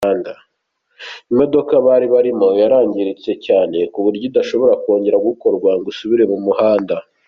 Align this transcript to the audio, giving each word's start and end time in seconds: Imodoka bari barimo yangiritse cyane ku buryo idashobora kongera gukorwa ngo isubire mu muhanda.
Imodoka 1.31 1.73
bari 1.85 2.05
barimo 2.13 2.47
yangiritse 2.61 3.31
cyane 3.45 3.77
ku 3.91 3.99
buryo 4.05 4.23
idashobora 4.29 4.73
kongera 4.83 5.23
gukorwa 5.27 5.69
ngo 5.77 5.87
isubire 5.93 6.23
mu 6.31 6.37
muhanda. 6.47 6.95